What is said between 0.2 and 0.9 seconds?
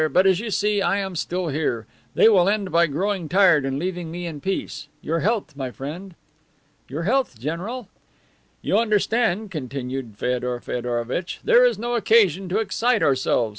as you see,